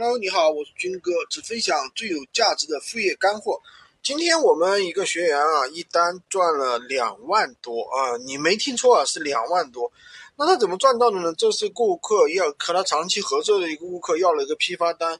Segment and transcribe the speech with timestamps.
[0.00, 3.60] Hello，你好，我是军哥，只分享最有价值的副业干货。
[4.00, 9.90] 今天我们一个学员啊，一单赚了两万多啊，你没听错啊，是两万多。
[10.36, 11.34] 那他怎么赚到的呢？
[11.36, 15.18] 这是顾客要和他长期合作的一个顾客要了一个批发单，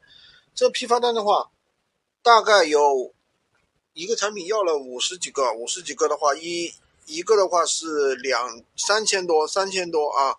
[0.54, 1.50] 这批发单的话，
[2.22, 3.12] 大概有
[3.94, 6.72] 一个产品要了五十几个，五十几个的话，一
[7.06, 10.36] 一个的话是两三千多，三千多啊。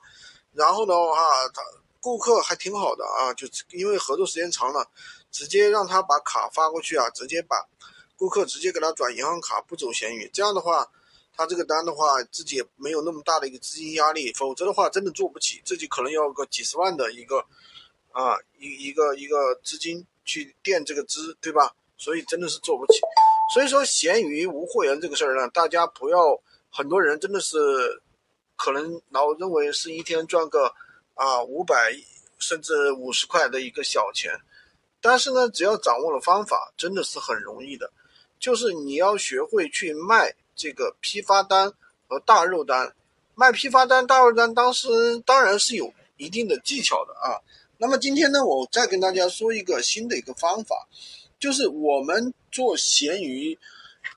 [0.54, 1.62] 然后的话，他。
[2.02, 4.90] 顾客还挺好的啊，就因为合作时间长了，
[5.32, 7.58] 直接让他把卡发过去啊，直接把
[8.16, 10.30] 顾客直接给他转银行卡，不走闲鱼。
[10.34, 10.90] 这样的话，
[11.36, 17.46] 他这个单的话，自己也没有那么大的一个资金压力，否则的话真的做不起，自己可能要个几十万的一个
[18.12, 21.76] 啊一一个一个资金去垫这个资，对吧？
[21.98, 23.00] 所以真的是做不起。
[23.54, 27.58] 所以说闲鱼无货源这个事儿呢，大家不要，很多人真的是
[28.56, 30.74] 可能老认为是一天赚个。
[31.20, 31.76] 啊，五百
[32.38, 34.32] 甚至五十块的一个小钱，
[35.02, 37.92] 但是呢，只要掌握了方法，真的是很容易的。
[38.40, 41.74] 就是你要学会去卖这个批发单
[42.08, 42.96] 和大肉单，
[43.36, 47.44] 卖批发单、大肉单，当时当然是有一定的技巧的啊。
[47.78, 50.88] 那么今天呢，我再跟大家说一个新的一个方法，
[51.38, 53.60] 就是我们做闲鱼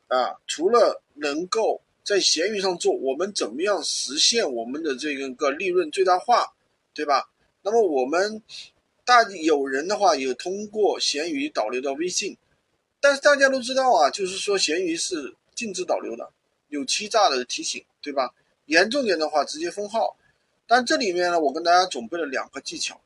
[0.07, 6.55] 啊，除了能够在闲鱼上做，我们怎么样实现我们的这个个利润最大化？
[6.95, 7.31] 对吧？
[7.63, 8.43] 那么我们
[9.05, 12.37] 大有人的话也通过闲鱼导流到微信，
[13.01, 16.31] 但是大家都知道啊，就是说闲鱼是禁止导流的，
[16.69, 18.35] 有欺诈的提醒，对吧？
[18.67, 20.17] 严重点的话直接封号。
[20.67, 23.01] 但这里面呢，我跟大家准备了两个技巧，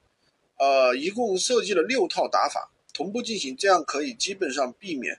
[0.59, 5.19] 呃，一共设计了六套打法，同步进行，这样可以基本上避免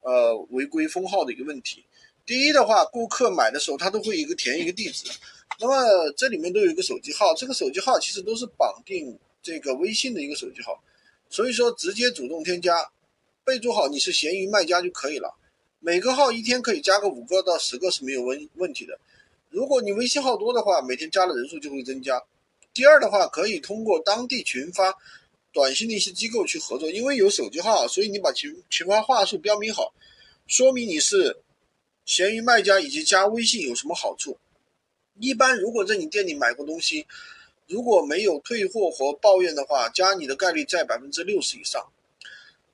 [0.00, 1.84] 呃违规封号的一个问题。
[2.26, 5.10] 第一的话，顾客买的时候他都会一个填一个地址。
[5.60, 10.82] 那么这里面都有一个手机号，这个手机号其实都是绑定这个微信的一个手机号，
[11.28, 12.90] 所以说直接主动添加，
[13.44, 15.36] 备注好你是闲鱼卖家就可以了。
[15.80, 18.98] 每个号一天可以加个五个到十个是没有问问题的。
[19.50, 22.22] 如果你微信号多的话，每天加的人数就会增加。
[22.72, 24.94] 第二的话，可以通过当地群发
[25.52, 29.92] 短信的一些机构去合作，因为有手机号，所以你把群群发话术标明好，
[30.46, 31.38] 说明你是
[32.04, 34.36] 闲鱼卖家以及加微信有什么好处。
[35.20, 37.06] 一般如果在你店里买过东西，
[37.66, 41.86] 如果没有退货或抱怨的话，加你的概率在百分之六十以上。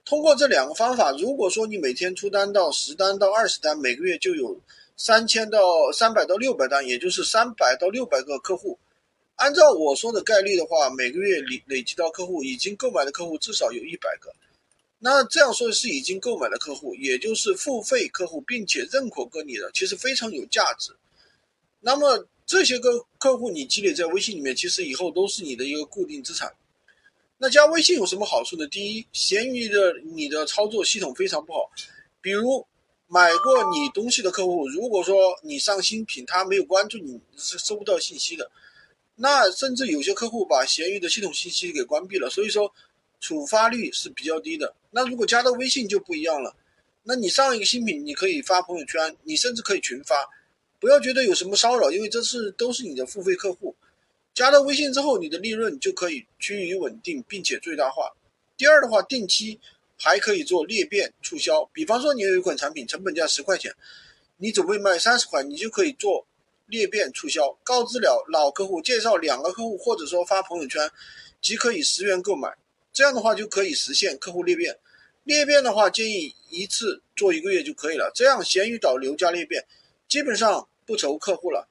[0.05, 4.60] 通过这两个方法，如果说你每天出单到十单到二十单，每个月就有
[4.97, 8.78] 三千到三百到六百单，也就是三百到六百个客户。
[9.37, 14.31] 按照我说的概率的话，每个月累累积到客户已经购买的客户至少有一百个。
[15.00, 20.93] 那这样说是已经购买的客户，也就是付费客户，并且认可过你的，其实非常有价值。
[21.81, 22.28] 那么。
[22.47, 26.55] 这些个客户你积累在微信里面，其实以后都是你的一个固定资产。
[27.38, 28.66] 那加微信有什么好处呢？
[28.69, 31.71] 第一，闲鱼的你的操作系统非常不好，
[32.21, 32.66] 比如
[33.06, 38.50] 买过你东西的客户，如果说你上新品，他没有关注你，是收不到信息的。
[39.16, 42.72] 那甚至有些客户把闲鱼的系统信息给关闭了，所以说
[43.21, 44.75] 处发率是比较低的。
[44.91, 46.55] 那如果加到微信就不一样了，
[47.05, 50.15] 那你上一个新品，你可以发朋友圈，你甚至可以群发。
[50.84, 53.74] 不要觉得有什么骚扰，因为这是都是你的付费客户。
[54.34, 58.12] 加了微信之后，你的利润就可以趋于稳定，并且最大化。
[58.58, 59.58] 第二的话，定期
[59.96, 61.64] 还可以做裂变促销。
[61.72, 63.74] 比方说，你有一款产品成本价十块钱，
[64.36, 66.26] 你准备卖三十块，你就可以做
[66.66, 70.90] 裂变促销，告知了老客户，介绍两个客户，或者说发朋友圈，
[71.40, 72.54] 即可以十元购买。
[72.92, 74.78] 这样的话就可以实现客户裂变。
[75.22, 78.12] 裂变的话，建议一次做一个月就可以了。
[78.14, 79.64] 这样闲鱼导流加裂变，
[80.06, 80.68] 基本上。
[80.86, 81.68] 不愁客户了，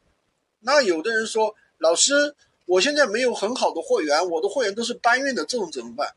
[0.62, 2.36] 那有的人说，老师，
[2.66, 6.16] 我现在没有很好的货源，我的货源都是搬运的，这种怎么办？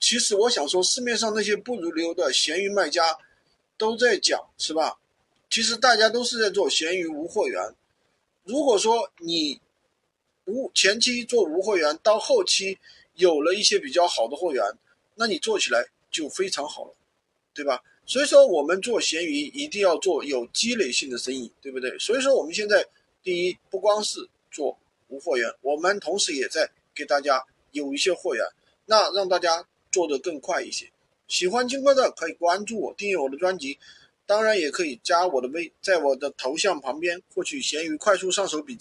[0.00, 3.18] 其实我想说，市面上那些不如流的闲鱼卖家
[3.78, 4.98] 都在讲，是吧？
[5.48, 7.74] 其实大家都是在做闲鱼无货源。
[8.42, 9.60] 如果说你
[10.46, 12.78] 无前期做无货源，到后期
[13.14, 14.62] 有了一些比较好的货源，
[15.14, 16.94] 那你做起来就非常好了，
[17.54, 17.82] 对吧？
[18.06, 21.98] 所以说，我们做闲鱼一定要做有积累性的生意，对不对？
[21.98, 22.86] 所以说，我们现在
[23.22, 24.78] 第一不光是做
[25.08, 27.42] 无货源，我们同时也在给大家
[27.72, 28.44] 有一些货源，
[28.86, 30.90] 那让大家做得更快一些。
[31.26, 33.78] 喜欢金哥的可以关注我，订阅我的专辑，
[34.26, 38.72] 当然也可以加我的微，在我的头像旁边获取闲鱼快速上手笔记。